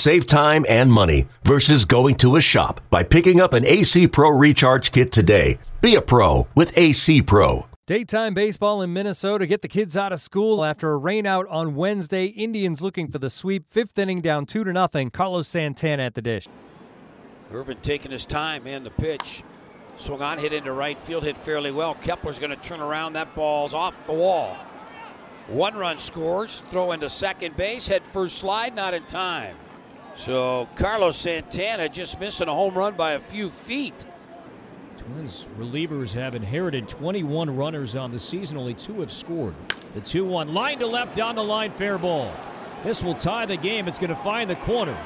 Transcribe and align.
Save 0.00 0.26
time 0.26 0.64
and 0.66 0.90
money 0.90 1.28
versus 1.44 1.84
going 1.84 2.14
to 2.14 2.36
a 2.36 2.40
shop 2.40 2.80
by 2.88 3.02
picking 3.02 3.38
up 3.38 3.52
an 3.52 3.66
AC 3.66 4.08
Pro 4.08 4.30
Recharge 4.30 4.92
Kit 4.92 5.12
today. 5.12 5.58
Be 5.82 5.94
a 5.94 6.00
pro 6.00 6.48
with 6.54 6.72
AC 6.74 7.20
Pro. 7.20 7.66
Daytime 7.86 8.32
baseball 8.32 8.80
in 8.80 8.94
Minnesota. 8.94 9.46
Get 9.46 9.60
the 9.60 9.68
kids 9.68 9.98
out 9.98 10.10
of 10.10 10.22
school 10.22 10.64
after 10.64 10.94
a 10.94 10.98
rainout 10.98 11.44
on 11.50 11.74
Wednesday. 11.74 12.24
Indians 12.24 12.80
looking 12.80 13.10
for 13.10 13.18
the 13.18 13.28
sweep. 13.28 13.70
Fifth 13.70 13.98
inning 13.98 14.22
down 14.22 14.46
two 14.46 14.64
to 14.64 14.72
nothing. 14.72 15.10
Carlos 15.10 15.46
Santana 15.46 16.04
at 16.04 16.14
the 16.14 16.22
dish. 16.22 16.46
Ervin 17.52 17.76
taking 17.82 18.10
his 18.10 18.24
time 18.24 18.66
and 18.66 18.86
the 18.86 18.90
pitch. 18.90 19.42
Swung 19.98 20.22
on, 20.22 20.38
hit 20.38 20.54
into 20.54 20.72
right 20.72 20.98
field, 20.98 21.24
hit 21.24 21.36
fairly 21.36 21.72
well. 21.72 21.94
Kepler's 21.96 22.38
going 22.38 22.48
to 22.48 22.56
turn 22.56 22.80
around. 22.80 23.12
That 23.12 23.34
ball's 23.34 23.74
off 23.74 24.06
the 24.06 24.14
wall. 24.14 24.56
One 25.48 25.74
run 25.74 25.98
scores. 25.98 26.62
Throw 26.70 26.92
into 26.92 27.10
second 27.10 27.54
base. 27.58 27.86
Head 27.86 28.06
first 28.06 28.38
slide, 28.38 28.74
not 28.74 28.94
in 28.94 29.02
time. 29.02 29.54
So 30.24 30.68
Carlos 30.76 31.16
Santana 31.16 31.88
just 31.88 32.20
missing 32.20 32.46
a 32.46 32.54
home 32.54 32.74
run 32.74 32.94
by 32.94 33.12
a 33.12 33.20
few 33.20 33.48
feet. 33.48 34.04
Twins 34.98 35.48
relievers 35.58 36.12
have 36.12 36.34
inherited 36.34 36.86
21 36.88 37.56
runners 37.56 37.96
on 37.96 38.12
the 38.12 38.18
season. 38.18 38.58
Only 38.58 38.74
two 38.74 39.00
have 39.00 39.10
scored. 39.10 39.54
The 39.94 40.00
2 40.02 40.26
1 40.26 40.52
line 40.52 40.78
to 40.80 40.86
left 40.86 41.16
down 41.16 41.36
the 41.36 41.42
line, 41.42 41.70
fair 41.70 41.96
ball. 41.96 42.30
This 42.84 43.02
will 43.02 43.14
tie 43.14 43.46
the 43.46 43.56
game. 43.56 43.88
It's 43.88 43.98
going 43.98 44.10
to 44.10 44.16
find 44.16 44.50
the 44.50 44.56
corner. 44.56 44.96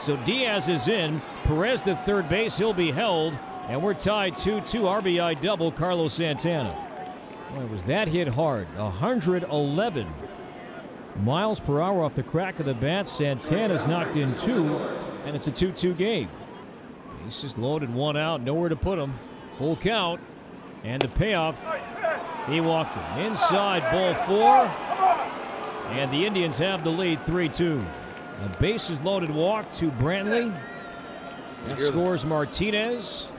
So 0.00 0.16
Diaz 0.24 0.68
is 0.68 0.88
in. 0.88 1.22
Perez 1.44 1.80
to 1.82 1.94
third 1.94 2.28
base. 2.28 2.58
He'll 2.58 2.72
be 2.72 2.90
held. 2.90 3.38
And 3.68 3.80
we're 3.80 3.94
tied 3.94 4.36
2 4.36 4.62
2 4.62 4.80
RBI 4.80 5.40
double, 5.40 5.70
Carlos 5.70 6.14
Santana. 6.14 6.76
Boy, 7.54 7.66
was 7.66 7.84
that 7.84 8.08
hit 8.08 8.26
hard. 8.26 8.66
111 8.76 10.08
miles 11.22 11.60
per 11.60 11.80
hour 11.80 12.02
off 12.02 12.14
the 12.14 12.22
crack 12.22 12.58
of 12.58 12.66
the 12.66 12.74
bat. 12.74 13.08
Santana's 13.08 13.86
knocked 13.86 14.16
in 14.16 14.34
two, 14.36 14.76
and 15.24 15.34
it's 15.34 15.46
a 15.46 15.52
2 15.52 15.72
2 15.72 15.94
game. 15.94 16.28
Bases 17.24 17.58
loaded, 17.58 17.92
one 17.92 18.16
out, 18.16 18.40
nowhere 18.40 18.68
to 18.68 18.76
put 18.76 18.98
him. 18.98 19.18
Full 19.58 19.76
count. 19.76 20.20
And 20.84 21.02
the 21.02 21.08
payoff, 21.08 21.58
he 22.48 22.60
walked 22.60 22.96
him. 22.96 23.26
Inside 23.26 23.90
ball 23.90 24.14
four. 24.14 24.66
And 25.92 26.12
the 26.12 26.24
Indians 26.24 26.58
have 26.58 26.84
the 26.84 26.90
lead 26.90 27.24
3 27.26 27.48
2. 27.48 27.84
A 28.44 28.48
bases 28.60 29.00
loaded 29.00 29.30
walk 29.30 29.72
to 29.74 29.90
Brantley. 29.92 30.54
That 31.66 31.80
scores 31.80 32.24
Martinez. 32.26 33.30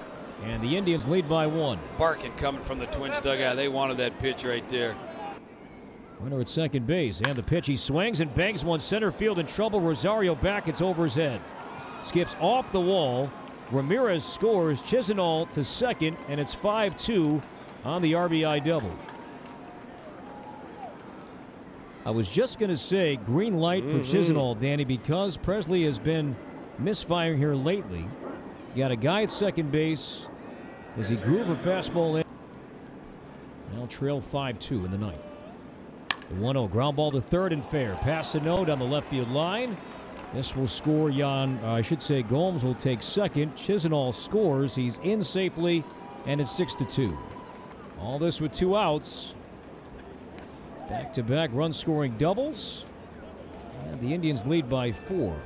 And 0.43 0.61
the 0.61 0.77
Indians 0.77 1.07
lead 1.07 1.27
by 1.27 1.47
one. 1.47 1.79
Barkin 1.97 2.31
coming 2.33 2.63
from 2.63 2.79
the 2.79 2.85
Twins 2.87 3.19
dugout. 3.21 3.55
They 3.55 3.69
wanted 3.69 3.97
that 3.97 4.19
pitch 4.19 4.43
right 4.43 4.67
there. 4.69 4.95
Runner 6.19 6.39
at 6.39 6.49
second 6.49 6.87
base. 6.87 7.21
And 7.21 7.35
the 7.35 7.43
pitch. 7.43 7.67
He 7.67 7.75
swings 7.75 8.21
and 8.21 8.33
bangs 8.33 8.65
one 8.65 8.79
center 8.79 9.11
field 9.11 9.39
in 9.39 9.45
trouble. 9.45 9.79
Rosario 9.79 10.35
back. 10.35 10.67
It's 10.67 10.81
over 10.81 11.03
his 11.03 11.15
head. 11.15 11.41
Skips 12.01 12.35
off 12.39 12.71
the 12.71 12.81
wall. 12.81 13.31
Ramirez 13.71 14.23
scores 14.23 14.81
Chisenhall 14.81 15.51
to 15.51 15.63
second, 15.63 16.15
and 16.29 16.39
it's 16.39 16.53
5 16.55 16.95
2 16.95 17.41
on 17.83 18.01
the 18.01 18.13
RBI 18.13 18.63
double. 18.63 18.91
I 22.05 22.11
was 22.11 22.29
just 22.29 22.59
going 22.59 22.69
to 22.69 22.77
say 22.77 23.17
green 23.17 23.55
light 23.55 23.83
for 23.83 23.97
Mm-hmm. 23.97 24.17
Chisenhall, 24.37 24.57
Danny, 24.57 24.85
because 24.85 25.37
Pressly 25.37 25.83
has 25.85 25.99
been 25.99 26.35
misfiring 26.79 27.37
here 27.37 27.53
lately. 27.53 28.07
Got 28.75 28.91
a 28.91 28.95
guy 28.95 29.23
at 29.23 29.31
second 29.31 29.71
base. 29.71 30.29
Does 30.95 31.09
he 31.09 31.17
groove 31.17 31.49
a 31.49 31.55
fastball 31.55 32.19
in? 32.19 32.25
Now 33.77 33.85
trail 33.87 34.21
5 34.21 34.59
2 34.59 34.85
in 34.85 34.91
the 34.91 34.97
ninth. 34.97 35.19
The 36.29 36.35
1 36.35 36.55
0 36.55 36.67
ground 36.67 36.97
ball 36.97 37.11
to 37.11 37.21
third 37.21 37.53
and 37.53 37.63
fair. 37.63 37.95
Pass 37.95 38.31
Sano 38.31 38.65
down 38.65 38.79
the 38.79 38.85
left 38.85 39.09
field 39.09 39.29
line. 39.31 39.77
This 40.33 40.55
will 40.55 40.67
score 40.67 41.09
Yan, 41.09 41.59
uh, 41.63 41.71
I 41.71 41.81
should 41.81 42.01
say 42.01 42.21
Gomes 42.21 42.65
will 42.65 42.75
take 42.75 43.01
second. 43.01 43.55
Chisenhall 43.55 44.13
scores. 44.13 44.75
He's 44.75 44.99
in 44.99 45.23
safely, 45.23 45.85
and 46.25 46.41
it's 46.41 46.51
6 46.51 46.75
to 46.75 46.85
2. 46.85 47.17
All 48.01 48.19
this 48.19 48.41
with 48.41 48.51
two 48.51 48.75
outs. 48.75 49.35
Back 50.89 51.11
to 51.13 51.23
back 51.23 51.49
run 51.53 51.73
scoring 51.73 52.15
doubles. 52.17 52.85
And 53.85 53.99
the 54.01 54.13
Indians 54.13 54.45
lead 54.45 54.67
by 54.67 54.91
four. 54.91 55.39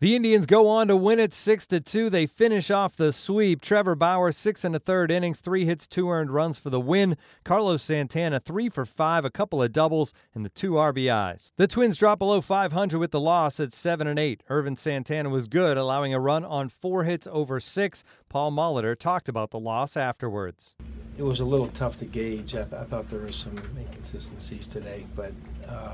The 0.00 0.16
Indians 0.16 0.46
go 0.46 0.66
on 0.66 0.88
to 0.88 0.96
win 0.96 1.20
it 1.20 1.34
6 1.34 1.66
to 1.66 1.78
2. 1.78 2.08
They 2.08 2.24
finish 2.24 2.70
off 2.70 2.96
the 2.96 3.12
sweep. 3.12 3.60
Trevor 3.60 3.94
Bauer, 3.94 4.32
six 4.32 4.64
and 4.64 4.74
a 4.74 4.78
third 4.78 5.10
innings, 5.10 5.40
three 5.40 5.66
hits, 5.66 5.86
two 5.86 6.08
earned 6.08 6.30
runs 6.30 6.56
for 6.56 6.70
the 6.70 6.80
win. 6.80 7.18
Carlos 7.44 7.82
Santana, 7.82 8.40
three 8.40 8.70
for 8.70 8.86
five, 8.86 9.26
a 9.26 9.30
couple 9.30 9.62
of 9.62 9.74
doubles, 9.74 10.14
and 10.34 10.42
the 10.42 10.48
two 10.48 10.72
RBIs. 10.72 11.52
The 11.58 11.68
Twins 11.68 11.98
drop 11.98 12.18
below 12.18 12.40
500 12.40 12.98
with 12.98 13.10
the 13.10 13.20
loss 13.20 13.60
at 13.60 13.74
7 13.74 14.06
and 14.06 14.18
8. 14.18 14.42
Ervin 14.48 14.78
Santana 14.78 15.28
was 15.28 15.46
good, 15.46 15.76
allowing 15.76 16.14
a 16.14 16.18
run 16.18 16.46
on 16.46 16.70
four 16.70 17.04
hits 17.04 17.28
over 17.30 17.60
six. 17.60 18.02
Paul 18.30 18.52
Molitor 18.52 18.98
talked 18.98 19.28
about 19.28 19.50
the 19.50 19.60
loss 19.60 19.98
afterwards. 19.98 20.76
It 21.18 21.24
was 21.24 21.40
a 21.40 21.44
little 21.44 21.68
tough 21.68 21.98
to 21.98 22.06
gauge. 22.06 22.54
I, 22.54 22.62
th- 22.62 22.72
I 22.72 22.84
thought 22.84 23.10
there 23.10 23.20
was 23.20 23.36
some 23.36 23.58
inconsistencies 23.78 24.66
today, 24.66 25.04
but 25.14 25.34
um, 25.68 25.92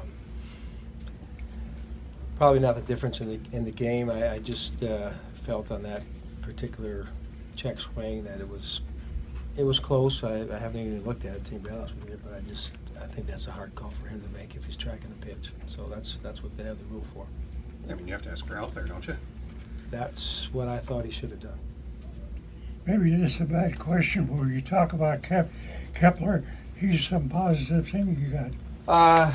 probably 2.36 2.60
not 2.60 2.74
the 2.74 2.82
difference 2.82 3.20
in 3.20 3.28
the 3.28 3.56
in 3.56 3.64
the 3.64 3.70
game. 3.70 4.10
I, 4.10 4.32
I 4.32 4.38
just 4.38 4.82
uh, 4.82 5.10
felt 5.34 5.70
on 5.70 5.82
that 5.82 6.02
particular 6.42 7.06
check 7.54 7.78
swing 7.78 8.24
that 8.24 8.40
it 8.40 8.48
was 8.48 8.80
it 9.56 9.64
was 9.64 9.80
close. 9.80 10.22
I, 10.22 10.40
I 10.52 10.58
haven't 10.58 10.80
even 10.80 11.04
looked 11.04 11.24
at 11.24 11.36
it 11.36 11.44
to 11.46 11.54
be 11.54 11.70
honest 11.70 11.94
with 11.96 12.10
you, 12.10 12.20
but 12.22 12.34
I 12.34 12.40
just 12.48 12.74
I 13.00 13.06
think 13.06 13.26
that's 13.26 13.46
a 13.46 13.52
hard 13.52 13.74
call 13.74 13.90
for 13.90 14.08
him 14.08 14.20
to 14.20 14.28
make 14.38 14.54
if 14.54 14.64
he's 14.64 14.76
tracking 14.76 15.10
the 15.18 15.26
pitch. 15.26 15.52
So 15.66 15.86
that's 15.88 16.18
that's 16.22 16.42
what 16.42 16.54
they 16.56 16.64
have 16.64 16.78
the 16.78 16.84
rule 16.86 17.04
for. 17.04 17.26
I 17.88 17.94
mean, 17.94 18.06
you 18.06 18.12
have 18.12 18.22
to 18.22 18.30
ask 18.30 18.46
for 18.46 18.56
out 18.56 18.74
there, 18.74 18.84
don't 18.84 19.06
you? 19.06 19.16
That's 19.90 20.52
what 20.52 20.68
I 20.68 20.78
thought 20.78 21.04
he 21.04 21.10
should 21.10 21.30
have 21.30 21.40
done. 21.40 21.58
Maybe 22.84 23.10
this 23.10 23.36
is 23.36 23.40
a 23.40 23.44
bad 23.44 23.78
question, 23.78 24.26
but 24.26 24.38
when 24.38 24.52
you 24.52 24.60
talk 24.60 24.92
about 24.92 25.22
Kep- 25.22 25.50
Kepler, 25.94 26.44
he's 26.76 27.08
some 27.08 27.28
positive 27.28 27.88
thing 27.88 28.16
you 28.20 28.28
got. 28.28 28.50
Uh, 28.86 29.32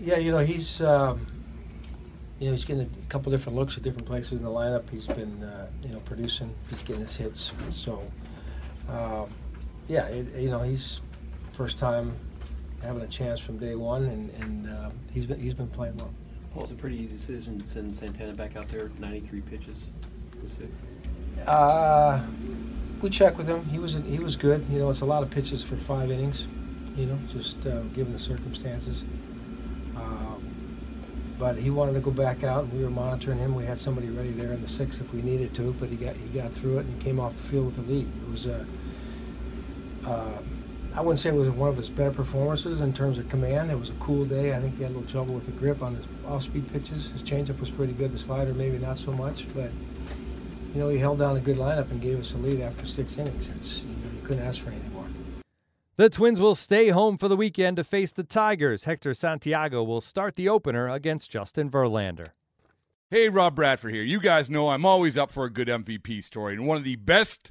yeah, 0.00 0.16
you 0.16 0.32
know 0.32 0.38
he's 0.38 0.80
um, 0.80 1.26
you 2.38 2.46
know 2.46 2.54
he's 2.54 2.64
getting 2.64 2.82
a 2.82 3.08
couple 3.08 3.32
different 3.32 3.58
looks 3.58 3.76
at 3.76 3.82
different 3.82 4.06
places 4.06 4.32
in 4.32 4.44
the 4.44 4.50
lineup. 4.50 4.88
He's 4.90 5.06
been 5.06 5.42
uh, 5.42 5.66
you 5.82 5.90
know 5.90 6.00
producing. 6.00 6.54
He's 6.70 6.82
getting 6.82 7.02
his 7.02 7.16
hits. 7.16 7.52
So 7.70 8.02
um, 8.88 9.28
yeah, 9.88 10.06
it, 10.06 10.40
you 10.40 10.50
know 10.50 10.62
he's 10.62 11.00
first 11.52 11.78
time 11.78 12.14
having 12.82 13.02
a 13.02 13.08
chance 13.08 13.40
from 13.40 13.58
day 13.58 13.74
one, 13.74 14.04
and, 14.04 14.30
and 14.42 14.68
uh, 14.68 14.90
he's 15.12 15.26
been 15.26 15.40
he's 15.40 15.54
been 15.54 15.68
playing 15.68 15.96
well. 15.96 16.12
Well, 16.54 16.64
it's 16.64 16.72
a 16.72 16.76
pretty 16.76 16.96
easy 16.96 17.14
decision 17.14 17.60
to 17.60 17.66
send 17.66 17.94
Santana 17.94 18.32
back 18.32 18.56
out 18.56 18.68
there, 18.68 18.90
93 18.98 19.40
pitches, 19.42 19.86
the 20.42 20.48
sixth. 20.48 20.82
Uh, 21.46 22.20
we 23.02 23.10
checked 23.10 23.36
with 23.36 23.46
him. 23.46 23.64
He 23.66 23.78
was 23.78 23.94
he 24.08 24.18
was 24.18 24.36
good. 24.36 24.64
You 24.66 24.78
know, 24.78 24.90
it's 24.90 25.00
a 25.00 25.06
lot 25.06 25.22
of 25.22 25.30
pitches 25.30 25.62
for 25.62 25.76
five 25.76 26.10
innings. 26.10 26.46
You 26.96 27.06
know, 27.06 27.18
just 27.32 27.64
uh, 27.66 27.82
given 27.94 28.12
the 28.12 28.18
circumstances. 28.18 29.02
But 31.38 31.56
he 31.56 31.70
wanted 31.70 31.92
to 31.94 32.00
go 32.00 32.10
back 32.10 32.42
out, 32.42 32.64
and 32.64 32.72
we 32.72 32.82
were 32.82 32.90
monitoring 32.90 33.38
him. 33.38 33.54
We 33.54 33.64
had 33.64 33.78
somebody 33.78 34.08
ready 34.08 34.32
there 34.32 34.52
in 34.52 34.60
the 34.60 34.68
sixth 34.68 35.00
if 35.00 35.12
we 35.14 35.22
needed 35.22 35.54
to, 35.54 35.72
but 35.74 35.88
he 35.88 35.96
got 35.96 36.16
he 36.16 36.26
got 36.28 36.52
through 36.52 36.78
it 36.78 36.86
and 36.86 37.00
came 37.00 37.20
off 37.20 37.36
the 37.36 37.42
field 37.44 37.66
with 37.66 37.76
the 37.76 37.92
lead. 37.92 38.08
It 38.08 38.30
was 38.30 38.46
a. 38.46 38.66
Uh, 40.04 40.38
I 40.94 41.00
wouldn't 41.00 41.20
say 41.20 41.28
it 41.28 41.34
was 41.34 41.48
one 41.50 41.68
of 41.68 41.76
his 41.76 41.88
better 41.88 42.10
performances 42.10 42.80
in 42.80 42.92
terms 42.92 43.18
of 43.18 43.28
command. 43.28 43.70
It 43.70 43.78
was 43.78 43.90
a 43.90 43.94
cool 44.00 44.24
day. 44.24 44.54
I 44.54 44.60
think 44.60 44.76
he 44.76 44.82
had 44.82 44.90
a 44.90 44.94
little 44.94 45.08
trouble 45.08 45.34
with 45.34 45.44
the 45.44 45.52
grip 45.52 45.80
on 45.80 45.94
his 45.94 46.06
off-speed 46.26 46.72
pitches. 46.72 47.10
His 47.10 47.22
changeup 47.22 47.60
was 47.60 47.70
pretty 47.70 47.92
good. 47.92 48.12
The 48.12 48.18
slider 48.18 48.52
maybe 48.52 48.78
not 48.78 48.98
so 48.98 49.12
much, 49.12 49.46
but 49.54 49.70
you 50.74 50.80
know, 50.80 50.88
he 50.88 50.98
held 50.98 51.20
down 51.20 51.36
a 51.36 51.40
good 51.40 51.56
lineup 51.56 51.90
and 51.92 52.00
gave 52.00 52.18
us 52.18 52.32
a 52.32 52.38
lead 52.38 52.62
after 52.62 52.84
six 52.84 53.16
innings. 53.16 53.48
It's 53.56 53.82
you 53.82 53.88
know, 53.88 54.10
you 54.16 54.26
couldn't 54.26 54.42
ask 54.42 54.60
for 54.60 54.70
anything 54.70 54.92
more. 54.92 55.06
The 55.98 56.08
Twins 56.08 56.38
will 56.38 56.54
stay 56.54 56.90
home 56.90 57.18
for 57.18 57.26
the 57.26 57.36
weekend 57.36 57.76
to 57.76 57.82
face 57.82 58.12
the 58.12 58.22
Tigers. 58.22 58.84
Hector 58.84 59.14
Santiago 59.14 59.82
will 59.82 60.00
start 60.00 60.36
the 60.36 60.48
opener 60.48 60.88
against 60.88 61.28
Justin 61.28 61.68
Verlander. 61.68 62.28
Hey, 63.10 63.28
Rob 63.28 63.56
Bradford 63.56 63.92
here. 63.92 64.04
You 64.04 64.20
guys 64.20 64.48
know 64.48 64.68
I'm 64.68 64.86
always 64.86 65.18
up 65.18 65.32
for 65.32 65.44
a 65.44 65.50
good 65.50 65.66
MVP 65.66 66.22
story, 66.22 66.54
and 66.54 66.68
one 66.68 66.76
of 66.76 66.84
the 66.84 66.94
best 66.94 67.50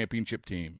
championship 0.01 0.45
team. 0.45 0.79